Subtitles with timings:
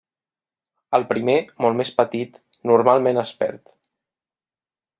[0.97, 2.39] El primer, molt més petit,
[2.71, 3.75] normalment es perd.